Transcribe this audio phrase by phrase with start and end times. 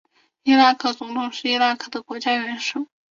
[0.41, 2.87] 伊拉克总统是伊拉克的国家元首。